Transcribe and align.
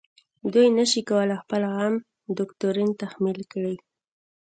دوی 0.53 0.67
نشي 0.77 1.01
کولای 1.09 1.41
خپل 1.43 1.61
عام 1.73 1.93
دوکتورین 2.37 2.91
تحمیل 3.01 3.39
کړي. 3.53 3.75